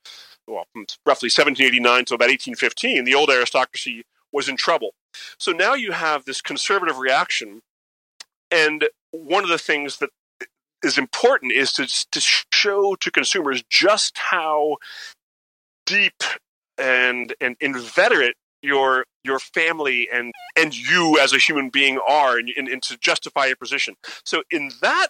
well, 0.46 0.66
roughly 1.04 1.26
1789 1.26 2.04
to 2.06 2.14
about 2.14 2.28
1815, 2.28 3.04
the 3.04 3.14
old 3.14 3.30
aristocracy 3.30 4.04
was 4.32 4.48
in 4.48 4.56
trouble. 4.56 4.94
So 5.38 5.52
now 5.52 5.74
you 5.74 5.92
have 5.92 6.24
this 6.24 6.40
conservative 6.40 6.98
reaction. 6.98 7.62
And 8.50 8.84
one 9.10 9.42
of 9.42 9.50
the 9.50 9.58
things 9.58 9.98
that 9.98 10.10
is 10.84 10.98
important 10.98 11.52
is 11.52 11.72
to, 11.72 11.86
to 11.86 12.20
show 12.20 12.94
to 12.96 13.10
consumers 13.10 13.64
just 13.68 14.18
how 14.18 14.76
deep 15.84 16.22
and, 16.78 17.34
and 17.40 17.56
inveterate 17.60 18.36
your 18.66 19.04
your 19.24 19.38
family 19.38 20.08
and 20.12 20.32
and 20.56 20.76
you 20.76 21.18
as 21.20 21.32
a 21.32 21.38
human 21.38 21.68
being 21.68 21.98
are 22.08 22.38
and, 22.38 22.50
and, 22.56 22.68
and 22.68 22.82
to 22.82 22.96
justify 22.98 23.46
your 23.46 23.56
position 23.56 23.94
so 24.24 24.42
in 24.50 24.70
that 24.82 25.08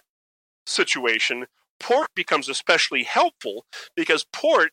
situation 0.65 1.45
port 1.79 2.09
becomes 2.15 2.49
especially 2.49 3.03
helpful 3.03 3.65
because 3.95 4.25
port 4.31 4.71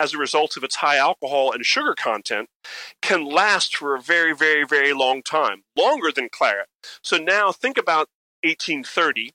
as 0.00 0.14
a 0.14 0.18
result 0.18 0.56
of 0.56 0.64
its 0.64 0.76
high 0.76 0.96
alcohol 0.96 1.52
and 1.52 1.64
sugar 1.64 1.94
content, 1.94 2.48
can 3.02 3.24
last 3.24 3.76
for 3.76 3.94
a 3.94 4.00
very, 4.00 4.34
very, 4.34 4.64
very 4.64 4.92
long 4.92 5.22
time, 5.22 5.64
longer 5.76 6.12
than 6.12 6.28
claret. 6.30 6.68
So 7.02 7.16
now 7.16 7.52
think 7.52 7.76
about 7.76 8.08
1830, 8.44 9.32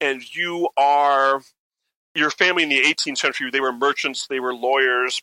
and 0.00 0.22
you 0.34 0.68
are 0.76 1.42
your 2.14 2.30
family 2.30 2.62
in 2.62 2.70
the 2.70 2.80
18th 2.80 3.18
century. 3.18 3.50
They 3.50 3.60
were 3.60 3.72
merchants, 3.72 4.26
they 4.26 4.40
were 4.40 4.54
lawyers, 4.54 5.20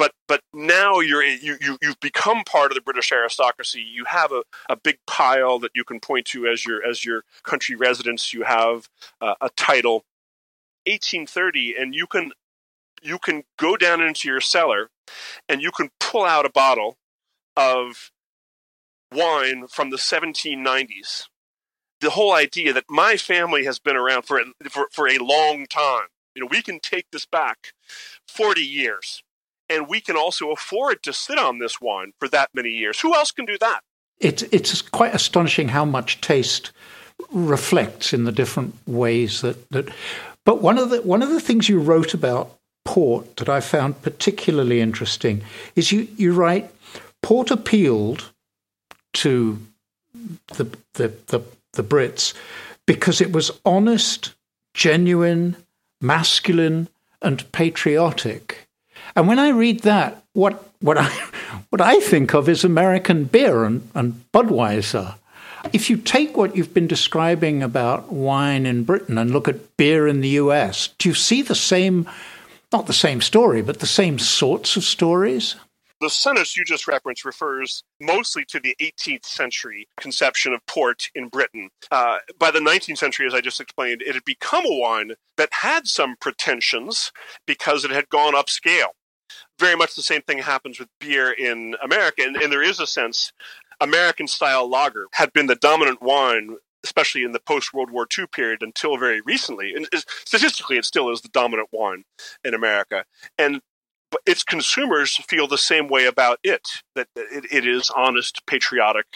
but 0.00 0.12
but 0.26 0.40
now 0.54 1.00
you're 1.00 1.22
you, 1.22 1.58
you 1.60 1.76
you've 1.82 2.00
become 2.00 2.42
part 2.44 2.70
of 2.70 2.74
the 2.74 2.80
British 2.80 3.12
aristocracy. 3.12 3.82
You 3.82 4.06
have 4.06 4.32
a, 4.32 4.44
a 4.70 4.74
big 4.74 4.96
pile 5.06 5.58
that 5.58 5.72
you 5.74 5.84
can 5.84 6.00
point 6.00 6.24
to 6.28 6.46
as 6.46 6.64
your 6.64 6.82
as 6.82 7.04
your 7.04 7.24
country 7.42 7.76
residence. 7.76 8.32
You 8.32 8.44
have 8.44 8.88
uh, 9.20 9.34
a 9.42 9.50
title. 9.50 10.04
1830, 10.86 11.74
and 11.78 11.94
you 11.94 12.06
can 12.06 12.32
you 13.02 13.18
can 13.18 13.42
go 13.58 13.76
down 13.76 14.00
into 14.00 14.26
your 14.28 14.40
cellar 14.40 14.88
and 15.46 15.60
you 15.60 15.70
can 15.70 15.90
pull 16.00 16.24
out 16.24 16.46
a 16.46 16.50
bottle 16.50 16.96
of 17.54 18.10
wine 19.14 19.66
from 19.68 19.90
the 19.90 19.98
1790s. 19.98 21.24
The 22.00 22.10
whole 22.10 22.32
idea 22.32 22.72
that 22.72 22.84
my 22.88 23.18
family 23.18 23.66
has 23.66 23.78
been 23.78 23.94
around 23.94 24.22
for, 24.22 24.40
for, 24.70 24.88
for 24.90 25.06
a 25.06 25.18
long 25.18 25.66
time. 25.66 26.08
You 26.34 26.42
know, 26.42 26.48
we 26.50 26.62
can 26.62 26.80
take 26.80 27.10
this 27.12 27.26
back 27.26 27.74
40 28.26 28.62
years 28.62 29.22
and 29.70 29.88
we 29.88 30.00
can 30.00 30.16
also 30.16 30.50
afford 30.50 31.02
to 31.04 31.12
sit 31.12 31.38
on 31.38 31.58
this 31.58 31.80
wine 31.80 32.12
for 32.18 32.28
that 32.28 32.50
many 32.52 32.70
years. 32.70 33.00
Who 33.00 33.14
else 33.14 33.30
can 33.30 33.46
do 33.46 33.56
that? 33.58 33.80
It's, 34.18 34.42
it's 34.42 34.82
quite 34.82 35.14
astonishing 35.14 35.68
how 35.68 35.84
much 35.84 36.20
taste 36.20 36.72
reflects 37.30 38.12
in 38.12 38.24
the 38.24 38.32
different 38.32 38.74
ways 38.86 39.40
that, 39.40 39.70
that 39.70 39.88
but 40.44 40.60
one 40.60 40.78
of 40.78 40.90
the 40.90 41.02
one 41.02 41.22
of 41.22 41.28
the 41.28 41.40
things 41.40 41.68
you 41.68 41.78
wrote 41.78 42.14
about 42.14 42.58
port 42.84 43.36
that 43.36 43.48
I 43.48 43.60
found 43.60 44.02
particularly 44.02 44.80
interesting 44.80 45.42
is 45.76 45.92
you, 45.92 46.08
you 46.16 46.32
write, 46.32 46.70
Port 47.22 47.50
appealed 47.50 48.32
to 49.12 49.58
the, 50.54 50.64
the, 50.94 51.12
the, 51.26 51.42
the 51.72 51.84
Brits 51.84 52.34
because 52.86 53.20
it 53.20 53.32
was 53.32 53.50
honest, 53.64 54.34
genuine, 54.74 55.56
masculine, 56.00 56.88
and 57.22 57.50
patriotic. 57.52 58.66
And 59.16 59.28
when 59.28 59.38
I 59.38 59.48
read 59.48 59.80
that, 59.80 60.22
what 60.32 60.70
what 60.80 60.98
I 60.98 61.08
what 61.70 61.80
I 61.80 62.00
think 62.00 62.34
of 62.34 62.48
is 62.48 62.64
American 62.64 63.24
beer 63.24 63.64
and, 63.64 63.88
and 63.94 64.24
Budweiser. 64.32 65.14
If 65.72 65.90
you 65.90 65.98
take 65.98 66.36
what 66.36 66.56
you've 66.56 66.72
been 66.72 66.86
describing 66.86 67.62
about 67.62 68.10
wine 68.10 68.64
in 68.64 68.84
Britain 68.84 69.18
and 69.18 69.30
look 69.30 69.46
at 69.46 69.76
beer 69.76 70.08
in 70.08 70.22
the 70.22 70.28
US, 70.28 70.88
do 70.98 71.10
you 71.10 71.14
see 71.14 71.42
the 71.42 71.54
same 71.54 72.08
not 72.72 72.86
the 72.86 72.92
same 72.92 73.20
story, 73.20 73.62
but 73.62 73.80
the 73.80 73.86
same 73.86 74.18
sorts 74.18 74.76
of 74.76 74.84
stories? 74.84 75.56
The 76.00 76.08
sentence 76.08 76.56
you 76.56 76.64
just 76.64 76.88
referenced 76.88 77.26
refers 77.26 77.82
mostly 78.00 78.46
to 78.46 78.58
the 78.58 78.74
18th 78.80 79.26
century 79.26 79.86
conception 79.98 80.54
of 80.54 80.64
port 80.64 81.10
in 81.14 81.28
Britain. 81.28 81.68
Uh, 81.90 82.18
by 82.38 82.50
the 82.50 82.58
19th 82.58 82.96
century, 82.96 83.26
as 83.26 83.34
I 83.34 83.42
just 83.42 83.60
explained, 83.60 84.00
it 84.00 84.14
had 84.14 84.24
become 84.24 84.64
a 84.64 84.78
wine 84.78 85.12
that 85.36 85.52
had 85.52 85.86
some 85.86 86.16
pretensions 86.18 87.12
because 87.46 87.84
it 87.84 87.90
had 87.90 88.08
gone 88.08 88.32
upscale. 88.32 88.92
Very 89.58 89.76
much 89.76 89.94
the 89.94 90.02
same 90.02 90.22
thing 90.22 90.38
happens 90.38 90.78
with 90.78 90.88
beer 90.98 91.30
in 91.30 91.76
America, 91.82 92.22
and, 92.22 92.36
and 92.36 92.52
there 92.52 92.62
is 92.62 92.80
a 92.80 92.86
sense 92.86 93.32
American 93.80 94.26
style 94.26 94.68
lager 94.68 95.06
had 95.12 95.32
been 95.32 95.46
the 95.46 95.54
dominant 95.54 96.02
wine 96.02 96.56
especially 96.84 97.22
in 97.22 97.32
the 97.32 97.40
post 97.40 97.74
World 97.74 97.90
War 97.90 98.06
II 98.18 98.26
period 98.26 98.62
until 98.62 98.96
very 98.96 99.20
recently. 99.20 99.74
And 99.74 99.88
statistically, 100.24 100.78
it 100.78 100.84
still 100.84 101.10
is 101.10 101.20
the 101.20 101.28
dominant 101.28 101.68
wine 101.72 102.04
in 102.44 102.54
America. 102.54 103.04
And 103.38 103.60
its 104.26 104.42
consumers 104.42 105.16
feel 105.28 105.46
the 105.46 105.58
same 105.58 105.88
way 105.88 106.06
about 106.06 106.38
it 106.42 106.68
that 106.94 107.08
it, 107.14 107.44
it 107.52 107.66
is 107.66 107.90
honest, 107.94 108.44
patriotic. 108.46 109.06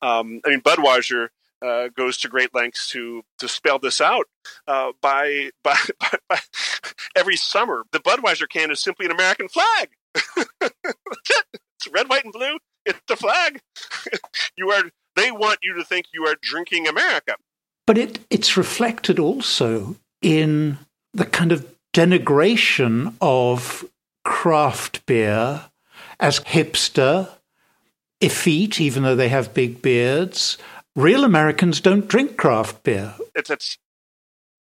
Um, 0.00 0.40
I 0.44 0.50
mean, 0.50 0.60
Budweiser 0.60 1.28
uh, 1.62 1.88
goes 1.88 2.16
to 2.18 2.28
great 2.28 2.54
lengths 2.54 2.88
to 2.90 3.22
to 3.38 3.48
spell 3.48 3.78
this 3.78 4.00
out 4.00 4.26
uh, 4.66 4.92
by, 5.00 5.50
by, 5.62 5.76
by, 6.00 6.10
by 6.28 6.38
every 7.16 7.36
summer. 7.36 7.84
The 7.92 8.00
Budweiser 8.00 8.48
can 8.48 8.70
is 8.70 8.80
simply 8.80 9.06
an 9.06 9.12
American 9.12 9.48
flag. 9.48 9.90
it's 10.14 11.88
red, 11.92 12.08
white, 12.08 12.24
and 12.24 12.32
blue. 12.32 12.58
It's 12.86 13.00
the 13.08 13.16
flag. 13.16 13.60
you 14.56 14.70
are 14.70 14.90
they 15.16 15.30
want 15.30 15.58
you 15.62 15.74
to 15.74 15.84
think 15.84 16.06
you 16.14 16.26
are 16.26 16.36
drinking 16.40 16.86
America. 16.86 17.36
But 17.86 17.98
it, 17.98 18.20
it's 18.30 18.56
reflected 18.56 19.18
also 19.18 19.96
in 20.22 20.78
the 21.12 21.26
kind 21.26 21.52
of 21.52 21.66
denigration 21.92 23.14
of 23.20 23.84
craft 24.24 25.04
beer 25.06 25.64
as 26.20 26.40
hipster, 26.40 27.28
effete, 28.20 28.80
even 28.80 29.02
though 29.02 29.16
they 29.16 29.28
have 29.28 29.54
big 29.54 29.82
beards. 29.82 30.58
Real 30.96 31.24
Americans 31.24 31.80
don't 31.80 32.08
drink 32.08 32.36
craft 32.36 32.82
beer. 32.82 33.14
It's, 33.34 33.78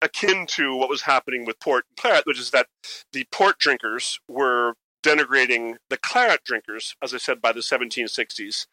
akin 0.01 0.45
to 0.45 0.75
what 0.75 0.89
was 0.89 1.03
happening 1.03 1.45
with 1.45 1.59
port 1.59 1.85
and 1.89 1.97
claret, 1.97 2.25
which 2.25 2.39
is 2.39 2.51
that 2.51 2.67
the 3.13 3.25
port 3.31 3.57
drinkers 3.59 4.19
were 4.27 4.73
denigrating 5.03 5.75
the 5.89 5.97
claret 5.97 6.43
drinkers, 6.43 6.95
as 7.01 7.13
I 7.13 7.17
said, 7.17 7.41
by 7.41 7.51
the 7.51 7.61
1760s, 7.61 8.67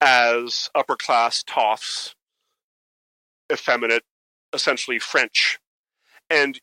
as 0.00 0.70
upper 0.74 0.96
class 0.96 1.42
toffs, 1.42 2.14
effeminate, 3.52 4.02
essentially 4.52 4.98
French. 4.98 5.58
And 6.28 6.60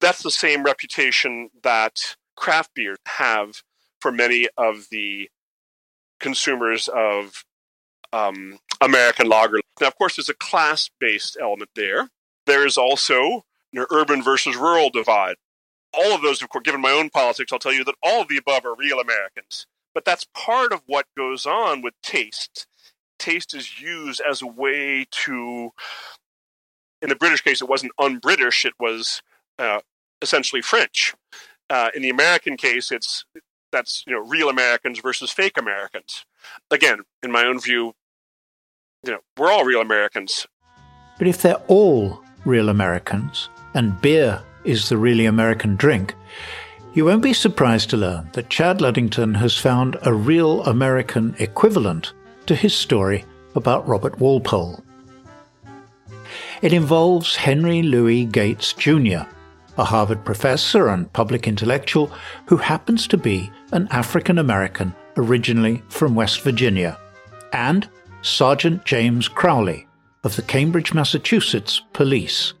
that's 0.00 0.22
the 0.22 0.30
same 0.30 0.62
reputation 0.62 1.50
that 1.62 2.16
craft 2.36 2.70
beer 2.74 2.96
have 3.06 3.62
for 4.00 4.12
many 4.12 4.46
of 4.56 4.88
the 4.90 5.30
consumers 6.20 6.88
of 6.88 7.44
um, 8.16 8.58
American 8.80 9.28
lager. 9.28 9.58
Now, 9.80 9.88
of 9.88 9.98
course, 9.98 10.16
there's 10.16 10.28
a 10.28 10.34
class 10.34 10.90
based 11.00 11.36
element 11.40 11.70
there. 11.74 12.08
There 12.46 12.66
is 12.66 12.76
also 12.76 13.44
an 13.72 13.86
urban 13.90 14.22
versus 14.22 14.56
rural 14.56 14.90
divide. 14.90 15.36
All 15.92 16.14
of 16.14 16.22
those, 16.22 16.42
of 16.42 16.48
course, 16.48 16.62
given 16.64 16.80
my 16.80 16.90
own 16.90 17.10
politics, 17.10 17.52
I'll 17.52 17.58
tell 17.58 17.72
you 17.72 17.84
that 17.84 17.94
all 18.02 18.22
of 18.22 18.28
the 18.28 18.36
above 18.36 18.64
are 18.64 18.74
real 18.74 19.00
Americans. 19.00 19.66
But 19.94 20.04
that's 20.04 20.26
part 20.34 20.72
of 20.72 20.82
what 20.86 21.06
goes 21.16 21.46
on 21.46 21.82
with 21.82 21.94
taste. 22.02 22.66
Taste 23.18 23.54
is 23.54 23.80
used 23.80 24.20
as 24.28 24.42
a 24.42 24.46
way 24.46 25.06
to, 25.10 25.72
in 27.00 27.08
the 27.08 27.16
British 27.16 27.40
case, 27.40 27.62
it 27.62 27.68
wasn't 27.68 27.92
un 27.98 28.18
British, 28.18 28.64
it 28.64 28.74
was 28.78 29.22
uh, 29.58 29.80
essentially 30.20 30.60
French. 30.60 31.14
Uh, 31.70 31.88
in 31.94 32.02
the 32.02 32.10
American 32.10 32.56
case, 32.56 32.92
it's 32.92 33.24
that's 33.72 34.04
you 34.06 34.14
know 34.14 34.20
real 34.20 34.48
Americans 34.48 35.00
versus 35.00 35.30
fake 35.30 35.58
Americans. 35.58 36.24
Again, 36.70 37.00
in 37.22 37.32
my 37.32 37.44
own 37.44 37.58
view, 37.58 37.94
you 39.06 39.12
know 39.12 39.20
we're 39.36 39.50
all 39.50 39.64
real 39.64 39.80
Americans. 39.80 40.46
But 41.18 41.28
if 41.28 41.40
they're 41.42 41.62
all 41.68 42.22
real 42.44 42.68
Americans 42.68 43.48
and 43.74 44.00
beer 44.00 44.42
is 44.64 44.88
the 44.88 44.96
really 44.96 45.26
American 45.26 45.76
drink, 45.76 46.14
you 46.94 47.04
won't 47.04 47.22
be 47.22 47.32
surprised 47.32 47.90
to 47.90 47.96
learn 47.96 48.28
that 48.32 48.50
Chad 48.50 48.80
Ludington 48.80 49.34
has 49.34 49.56
found 49.56 49.96
a 50.02 50.12
real 50.12 50.62
American 50.64 51.34
equivalent 51.38 52.12
to 52.46 52.54
his 52.54 52.74
story 52.74 53.24
about 53.54 53.86
Robert 53.86 54.18
Walpole. 54.18 54.82
It 56.62 56.72
involves 56.72 57.36
Henry 57.36 57.82
Louis 57.82 58.24
Gates 58.24 58.72
Jr., 58.72 59.28
a 59.78 59.84
Harvard 59.84 60.24
professor 60.24 60.88
and 60.88 61.12
public 61.12 61.46
intellectual 61.46 62.10
who 62.46 62.56
happens 62.56 63.06
to 63.08 63.18
be 63.18 63.50
an 63.72 63.88
African 63.90 64.38
American 64.38 64.94
originally 65.18 65.82
from 65.88 66.14
West 66.14 66.40
Virginia, 66.40 66.98
and 67.52 67.88
Sergeant 68.26 68.84
James 68.84 69.28
Crowley 69.28 69.86
of 70.24 70.34
the 70.34 70.42
Cambridge, 70.42 70.92
Massachusetts 70.92 71.80
Police. 71.92 72.54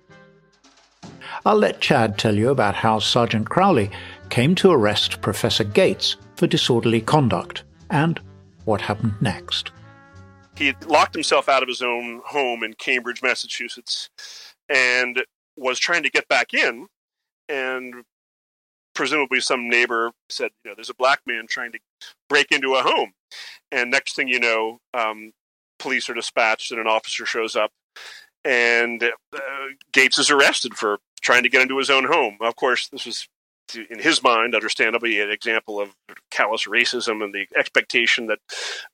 I'll 1.44 1.56
let 1.56 1.80
Chad 1.80 2.18
tell 2.18 2.36
you 2.36 2.50
about 2.50 2.76
how 2.76 3.00
Sergeant 3.00 3.50
Crowley 3.50 3.90
came 4.30 4.54
to 4.54 4.70
arrest 4.70 5.20
Professor 5.22 5.64
Gates 5.64 6.16
for 6.36 6.46
disorderly 6.46 7.00
conduct 7.00 7.64
and 7.90 8.20
what 8.64 8.80
happened 8.80 9.14
next. 9.20 9.72
He 10.56 10.72
locked 10.86 11.14
himself 11.14 11.48
out 11.48 11.64
of 11.64 11.68
his 11.68 11.82
own 11.82 12.22
home 12.24 12.62
in 12.62 12.74
Cambridge, 12.74 13.20
Massachusetts, 13.20 14.08
and 14.68 15.24
was 15.56 15.80
trying 15.80 16.04
to 16.04 16.10
get 16.10 16.28
back 16.28 16.54
in 16.54 16.86
and 17.48 18.04
presumably 18.94 19.40
some 19.40 19.68
neighbor 19.68 20.12
said, 20.28 20.52
you 20.64 20.70
know, 20.70 20.76
there's 20.76 20.90
a 20.90 20.94
black 20.94 21.22
man 21.26 21.48
trying 21.48 21.72
to 21.72 21.80
break 22.28 22.52
into 22.52 22.76
a 22.76 22.82
home. 22.82 23.14
And 23.72 23.90
next 23.90 24.14
thing 24.14 24.28
you 24.28 24.38
know, 24.38 24.78
um, 24.94 25.32
police 25.78 26.08
are 26.08 26.14
dispatched 26.14 26.70
and 26.70 26.80
an 26.80 26.86
officer 26.86 27.26
shows 27.26 27.56
up 27.56 27.70
and 28.46 29.02
uh, 29.02 29.38
Gates 29.92 30.18
is 30.18 30.30
arrested 30.30 30.74
for 30.74 30.98
trying 31.20 31.42
to 31.42 31.48
get 31.48 31.62
into 31.62 31.78
his 31.78 31.90
own 31.90 32.04
home. 32.04 32.38
Of 32.40 32.54
course, 32.54 32.88
this 32.88 33.04
was 33.04 33.28
in 33.90 33.98
his 33.98 34.22
mind, 34.22 34.54
understandably, 34.54 35.20
an 35.20 35.30
example 35.30 35.80
of 35.80 35.90
callous 36.30 36.66
racism 36.66 37.24
and 37.24 37.34
the 37.34 37.46
expectation 37.58 38.26
that, 38.28 38.38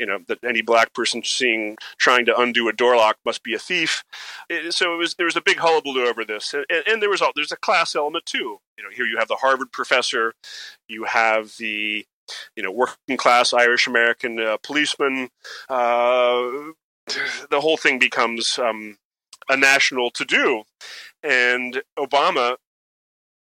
you 0.01 0.07
know, 0.07 0.19
that 0.29 0.43
any 0.43 0.63
black 0.63 0.95
person 0.95 1.23
seeing 1.23 1.77
trying 1.99 2.25
to 2.25 2.39
undo 2.39 2.69
a 2.69 2.73
door 2.73 2.97
lock 2.97 3.19
must 3.27 3.43
be 3.43 3.55
a 3.55 3.59
thief. 3.59 4.03
It, 4.49 4.73
so 4.73 4.95
it 4.95 4.97
was 4.97 5.15
there 5.17 5.27
was 5.27 5.37
a 5.37 5.43
big 5.43 5.59
hullabaloo 5.59 6.07
over 6.07 6.25
this, 6.25 6.55
and, 6.55 6.65
and 6.87 7.03
there 7.03 7.11
was 7.11 7.21
all 7.21 7.33
there's 7.35 7.53
a 7.53 7.57
class 7.57 7.95
element 7.95 8.25
too. 8.25 8.59
You 8.79 8.85
know, 8.85 8.91
here 8.95 9.05
you 9.05 9.19
have 9.19 9.29
the 9.29 9.37
Harvard 9.37 9.73
professor, 9.73 10.33
you 10.89 11.05
have 11.05 11.55
the 11.59 12.07
you 12.57 12.63
know 12.63 12.71
working 12.71 13.17
class 13.17 13.53
Irish 13.53 13.87
American 13.87 14.39
uh, 14.41 14.57
policeman. 14.63 15.29
Uh, 15.69 16.73
the 17.51 17.61
whole 17.61 17.77
thing 17.77 17.99
becomes 17.99 18.59
um, 18.59 18.97
a 19.49 19.57
national 19.57 20.11
to 20.13 20.25
do, 20.25 20.63
and 21.23 21.83
Obama 21.99 22.57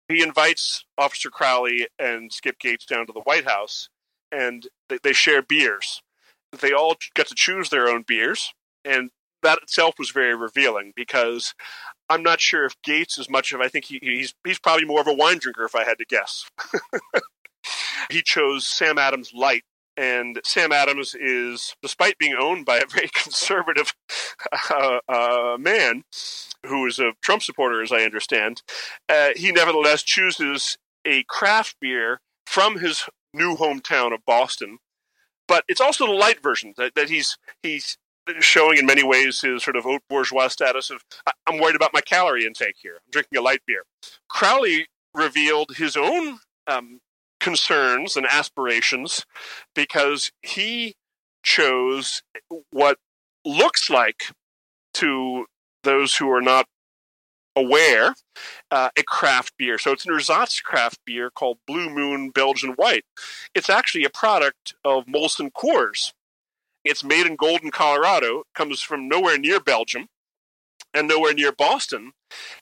he 0.09 0.23
invites 0.23 0.85
Officer 0.97 1.31
Crowley 1.31 1.89
and 1.99 2.33
Skip 2.33 2.59
Gates 2.59 2.87
down 2.87 3.07
to 3.07 3.13
the 3.13 3.21
White 3.21 3.45
House, 3.45 3.89
and 4.31 4.69
they, 4.89 4.99
they 5.03 5.13
share 5.13 5.43
beers. 5.43 6.03
They 6.61 6.73
all 6.73 6.97
get 7.15 7.27
to 7.29 7.35
choose 7.35 7.71
their 7.71 7.89
own 7.89 8.05
beers, 8.07 8.55
and 8.85 9.11
that 9.43 9.59
itself 9.63 9.97
was 9.99 10.11
very 10.11 10.35
revealing 10.35 10.93
because 10.95 11.55
I'm 12.09 12.23
not 12.23 12.41
sure 12.41 12.65
if 12.65 12.81
Gates 12.83 13.19
is 13.19 13.29
much 13.29 13.53
of. 13.53 13.61
I 13.61 13.69
think 13.69 13.87
he, 13.87 13.99
he's 14.01 14.35
he's 14.45 14.59
probably 14.59 14.85
more 14.85 15.01
of 15.01 15.09
a 15.09 15.13
wine 15.13 15.39
drinker, 15.39 15.65
if 15.65 15.75
I 15.75 15.85
had 15.85 15.99
to 15.99 16.05
guess. 16.05 16.49
he 18.11 18.23
chose 18.23 18.67
Sam 18.67 18.99
Adams 18.99 19.33
Light 19.35 19.65
and 19.97 20.41
Sam 20.45 20.73
Adams 20.73 21.15
is, 21.15 21.75
despite 21.81 22.19
being 22.19 22.35
owned 22.39 22.67
by 22.67 22.79
a 22.79 22.87
very 22.87 23.09
conservative 23.15 23.95
uh, 24.71 24.99
uh, 25.09 25.57
man 25.59 26.05
who 26.65 26.87
is 26.87 26.99
a 26.99 27.13
Trump 27.23 27.43
supporter, 27.43 27.83
as 27.83 27.93
I 27.93 28.03
understand, 28.03 28.63
uh, 29.09 29.31
he 29.37 29.53
nevertheless 29.53 30.03
chooses 30.03 30.77
a 31.05 31.25
craft 31.25 31.77
beer 31.81 32.21
from 32.47 32.79
his 32.79 33.05
new 33.33 33.57
hometown 33.57 34.13
of 34.13 34.25
Boston. 34.27 34.79
But 35.49 35.65
it's 35.69 35.81
also 35.81 36.07
the 36.07 36.13
light 36.13 36.43
version 36.43 36.75
that, 36.77 36.95
that 36.97 37.09
he's 37.09 37.39
he's 37.63 37.97
showing 38.41 38.79
in 38.79 38.87
many 38.87 39.05
ways 39.05 39.41
his 39.41 39.63
sort 39.63 39.77
of 39.77 39.85
haute 39.85 40.03
bourgeois 40.11 40.49
status 40.49 40.91
of 40.91 41.05
I'm 41.47 41.61
worried 41.61 41.77
about 41.77 41.95
my 41.95 42.01
calorie 42.01 42.45
intake 42.45 42.75
here. 42.83 42.95
I'm 42.97 43.11
drinking 43.13 43.39
a 43.39 43.43
light 43.43 43.61
beer. 43.65 43.85
Crowley 44.29 44.89
revealed 45.15 45.77
his 45.77 45.97
own 45.97 46.41
um, 46.67 47.01
concerns 47.47 48.17
and 48.17 48.27
aspirations 48.27 49.25
because 49.73 50.33
he 50.43 50.97
chose 51.45 52.23
what 52.73 52.99
looks 53.45 53.89
like 53.89 54.33
to 54.93 55.47
those 55.85 56.17
who 56.17 56.29
are 56.29 56.41
not 56.41 56.67
aware 57.55 58.17
uh, 58.73 58.89
a 58.99 59.03
craft 59.05 59.53
beer. 59.57 59.79
So 59.79 59.93
it's 59.93 60.05
an 60.05 60.13
ersatz 60.13 60.61
craft 60.61 60.99
beer 61.07 61.31
called 61.31 61.59
Blue 61.69 61.89
Moon 61.89 62.31
Belgian 62.31 62.73
White. 62.73 63.05
It's 63.55 63.71
actually 63.71 64.03
a 64.03 64.11
product 64.11 64.75
of 64.85 65.07
Molson 65.07 65.53
Coors. 65.53 66.13
It's 66.85 67.05
made 67.05 67.27
in 67.27 67.37
Golden, 67.37 67.71
Colorado, 67.71 68.43
comes 68.57 68.83
from 68.83 69.07
nowhere 69.07 69.39
near 69.39 69.61
Belgium 69.61 70.09
and 70.93 71.07
nowhere 71.07 71.33
near 71.33 71.53
Boston. 71.53 72.11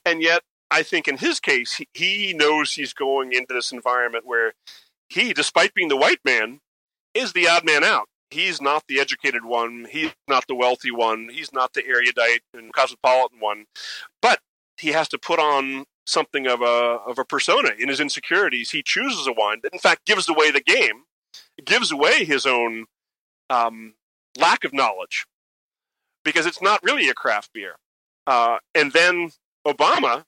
And 0.05 0.21
yet 0.21 0.43
I 0.71 0.83
think 0.83 1.07
in 1.07 1.17
his 1.17 1.39
case, 1.39 1.79
he, 1.93 2.33
knows 2.33 2.73
he's 2.73 2.93
going 2.93 3.33
into 3.33 3.53
this 3.53 3.71
environment 3.71 4.25
where 4.25 4.53
he, 5.09 5.33
despite 5.33 5.73
being 5.73 5.89
the 5.89 5.97
white 5.97 6.19
man, 6.25 6.59
is 7.13 7.33
the 7.33 7.47
odd 7.47 7.65
man 7.65 7.83
out. 7.83 8.07
He's 8.31 8.59
not 8.59 8.83
the 8.87 8.99
educated 8.99 9.45
one. 9.45 9.87
He's 9.89 10.11
not 10.27 10.47
the 10.47 10.55
wealthy 10.55 10.91
one. 10.91 11.29
He's 11.31 11.53
not 11.53 11.73
the 11.73 11.85
erudite 11.85 12.41
and 12.53 12.73
cosmopolitan 12.73 13.39
one. 13.39 13.65
But 14.21 14.39
he 14.77 14.89
has 14.89 15.07
to 15.09 15.17
put 15.17 15.39
on 15.39 15.85
something 16.05 16.47
of 16.47 16.61
a 16.61 16.99
of 17.07 17.17
a 17.17 17.25
persona 17.25 17.69
in 17.79 17.87
his 17.87 17.99
insecurities. 17.99 18.71
He 18.71 18.83
chooses 18.83 19.27
a 19.27 19.31
wine 19.31 19.59
that, 19.63 19.73
in 19.73 19.79
fact, 19.79 20.05
gives 20.05 20.27
away 20.27 20.51
the 20.51 20.61
game, 20.61 21.03
gives 21.63 21.91
away 21.91 22.25
his 22.25 22.45
own 22.45 22.85
um, 23.49 23.93
lack 24.37 24.63
of 24.63 24.73
knowledge, 24.73 25.25
because 26.23 26.45
it's 26.45 26.61
not 26.61 26.83
really 26.83 27.07
a 27.07 27.13
craft 27.13 27.51
beer. 27.53 27.75
Uh, 28.27 28.57
and 28.73 28.91
then 28.91 29.31
Obama 29.65 30.25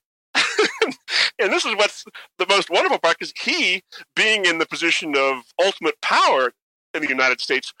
and 1.38 1.52
this 1.52 1.64
is 1.64 1.74
what's 1.76 2.04
the 2.38 2.46
most 2.48 2.70
wonderful 2.70 2.98
part 2.98 3.18
because 3.18 3.32
he, 3.40 3.82
being 4.14 4.44
in 4.44 4.58
the 4.58 4.66
position 4.66 5.16
of 5.16 5.42
ultimate 5.62 6.00
power 6.00 6.52
in 6.94 7.02
the 7.02 7.08
United 7.08 7.40
States, 7.40 7.72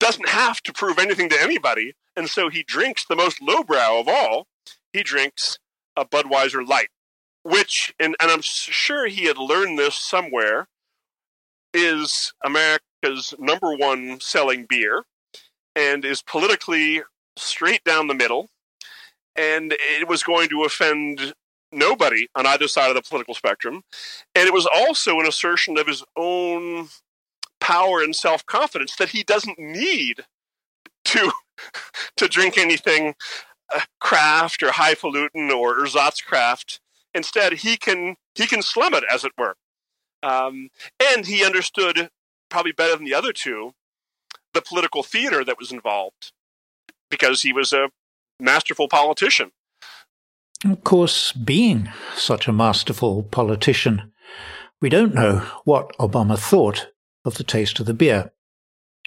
doesn't 0.00 0.28
have 0.28 0.60
to 0.62 0.72
prove 0.72 0.98
anything 0.98 1.28
to 1.28 1.40
anybody. 1.40 1.94
And 2.16 2.28
so 2.28 2.48
he 2.48 2.62
drinks 2.62 3.04
the 3.06 3.16
most 3.16 3.40
lowbrow 3.40 4.00
of 4.00 4.08
all. 4.08 4.46
He 4.92 5.02
drinks 5.02 5.58
a 5.96 6.04
Budweiser 6.04 6.66
Light, 6.66 6.88
which, 7.42 7.94
and, 7.98 8.16
and 8.20 8.30
I'm 8.30 8.42
sure 8.42 9.06
he 9.06 9.24
had 9.24 9.38
learned 9.38 9.78
this 9.78 9.94
somewhere, 9.94 10.68
is 11.74 12.32
America's 12.44 13.34
number 13.38 13.74
one 13.74 14.20
selling 14.20 14.66
beer 14.68 15.04
and 15.74 16.04
is 16.04 16.22
politically 16.22 17.02
straight 17.36 17.82
down 17.84 18.08
the 18.08 18.14
middle. 18.14 18.48
And 19.34 19.74
it 19.78 20.08
was 20.08 20.22
going 20.22 20.50
to 20.50 20.64
offend 20.64 21.32
nobody 21.72 22.28
on 22.34 22.46
either 22.46 22.68
side 22.68 22.88
of 22.88 22.94
the 22.94 23.02
political 23.02 23.34
spectrum. 23.34 23.82
And 24.34 24.46
it 24.46 24.52
was 24.52 24.68
also 24.74 25.18
an 25.20 25.26
assertion 25.26 25.78
of 25.78 25.86
his 25.86 26.04
own 26.16 26.88
power 27.60 28.02
and 28.02 28.14
self 28.14 28.44
confidence 28.46 28.96
that 28.96 29.10
he 29.10 29.22
doesn't 29.22 29.58
need 29.58 30.24
to 31.06 31.32
to 32.16 32.28
drink 32.28 32.58
anything 32.58 33.14
uh, 33.74 33.80
craft 34.00 34.62
or 34.62 34.72
highfalutin 34.72 35.50
or 35.50 35.78
ersatzcraft. 35.78 36.80
Instead, 37.14 37.54
he 37.54 37.76
can 37.76 38.16
he 38.34 38.46
can 38.46 38.62
slum 38.62 38.94
it, 38.94 39.04
as 39.10 39.24
it 39.24 39.32
were. 39.38 39.56
Um, 40.22 40.68
and 41.02 41.26
he 41.26 41.44
understood 41.44 42.08
probably 42.48 42.72
better 42.72 42.96
than 42.96 43.04
the 43.04 43.14
other 43.14 43.32
two 43.32 43.72
the 44.54 44.62
political 44.62 45.02
theater 45.02 45.44
that 45.44 45.58
was 45.58 45.72
involved 45.72 46.32
because 47.10 47.42
he 47.42 47.52
was 47.52 47.72
a 47.72 47.90
masterful 48.38 48.88
politician. 48.88 49.52
Of 50.64 50.84
course, 50.84 51.32
being 51.32 51.90
such 52.14 52.46
a 52.46 52.52
masterful 52.52 53.24
politician, 53.24 54.12
we 54.80 54.88
don't 54.88 55.14
know 55.14 55.38
what 55.64 55.96
Obama 55.98 56.38
thought 56.38 56.88
of 57.24 57.34
the 57.34 57.44
taste 57.44 57.80
of 57.80 57.86
the 57.86 57.94
beer, 57.94 58.32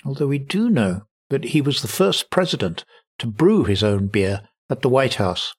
although 0.06 0.28
we 0.28 0.38
do 0.38 0.70
know 0.70 1.04
that 1.30 1.46
he 1.46 1.62
was 1.62 1.82
the 1.82 1.88
first 1.88 2.30
president 2.30 2.84
to 3.20 3.28
brew 3.28 3.63
his 3.63 3.84
own 3.84 4.08
beer 4.08 4.41
at 4.70 4.82
the 4.82 4.89
White 4.89 5.15
House. 5.15 5.56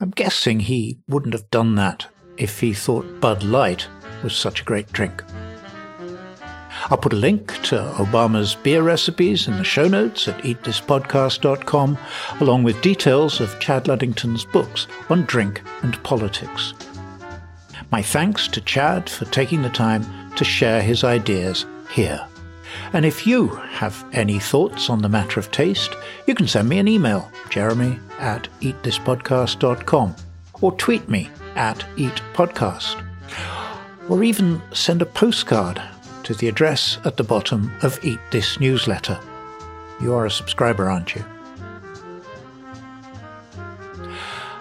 I'm 0.00 0.10
guessing 0.10 0.60
he 0.60 1.00
wouldn't 1.06 1.34
have 1.34 1.50
done 1.50 1.74
that 1.74 2.06
if 2.38 2.60
he 2.60 2.72
thought 2.72 3.20
Bud 3.20 3.42
Light 3.42 3.86
was 4.22 4.34
such 4.34 4.62
a 4.62 4.64
great 4.64 4.90
drink. 4.90 5.22
I'll 6.88 6.98
put 6.98 7.12
a 7.12 7.16
link 7.16 7.52
to 7.64 7.76
Obama's 7.96 8.54
beer 8.54 8.82
recipes 8.82 9.46
in 9.46 9.58
the 9.58 9.64
show 9.64 9.86
notes 9.86 10.28
at 10.28 10.42
eatthispodcast.com, 10.42 11.98
along 12.40 12.62
with 12.62 12.80
details 12.80 13.40
of 13.40 13.58
Chad 13.60 13.86
Ludington's 13.86 14.44
books 14.44 14.86
on 15.08 15.22
drink 15.24 15.62
and 15.82 16.02
politics. 16.02 16.74
My 17.92 18.02
thanks 18.02 18.48
to 18.48 18.60
Chad 18.60 19.10
for 19.10 19.24
taking 19.26 19.62
the 19.62 19.68
time 19.70 20.32
to 20.36 20.44
share 20.44 20.80
his 20.80 21.04
ideas 21.04 21.66
here. 21.90 22.24
And 22.92 23.04
if 23.04 23.26
you 23.26 23.48
have 23.48 24.04
any 24.12 24.38
thoughts 24.38 24.88
on 24.88 25.02
the 25.02 25.08
matter 25.08 25.40
of 25.40 25.50
taste, 25.50 25.94
you 26.26 26.34
can 26.34 26.46
send 26.46 26.68
me 26.68 26.78
an 26.78 26.88
email, 26.88 27.30
jeremy 27.48 27.98
at 28.18 28.48
eatthispodcast.com, 28.60 30.16
or 30.60 30.72
tweet 30.72 31.08
me 31.08 31.30
at 31.56 31.78
eatpodcast, 31.96 33.04
or 34.08 34.22
even 34.22 34.62
send 34.72 35.02
a 35.02 35.06
postcard 35.06 35.80
to 36.30 36.34
the 36.36 36.48
address 36.48 36.98
at 37.04 37.16
the 37.16 37.24
bottom 37.24 37.72
of 37.82 37.98
Eat 38.04 38.20
This 38.30 38.60
newsletter. 38.60 39.18
You 40.00 40.14
are 40.14 40.26
a 40.26 40.30
subscriber, 40.30 40.88
aren't 40.88 41.16
you? 41.16 41.24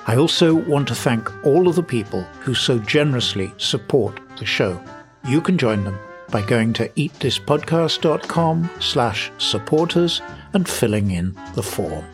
I 0.07 0.15
also 0.15 0.55
want 0.55 0.87
to 0.87 0.95
thank 0.95 1.29
all 1.45 1.67
of 1.67 1.75
the 1.75 1.83
people 1.83 2.23
who 2.41 2.55
so 2.55 2.79
generously 2.79 3.53
support 3.57 4.19
the 4.39 4.47
show. 4.47 4.83
You 5.27 5.41
can 5.41 5.59
join 5.59 5.83
them 5.83 5.99
by 6.31 6.41
going 6.41 6.73
to 6.73 6.89
eatthispodcast.com 6.89 8.69
slash 8.79 9.31
supporters 9.37 10.23
and 10.53 10.67
filling 10.67 11.11
in 11.11 11.37
the 11.53 11.61
form. 11.61 12.05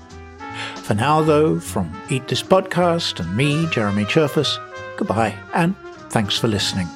For 0.84 0.96
now, 0.96 1.22
though, 1.22 1.62
from 1.62 1.98
Eat 2.10 2.28
This 2.28 2.44
Podcast 2.44 3.22
and 3.22 3.38
me, 3.38 3.70
Jeremy 3.72 4.04
Cherfas, 4.04 4.60
goodbye 4.98 5.34
and 5.54 5.78
thanks 6.10 6.38
for 6.38 6.50
listening. 6.50 6.90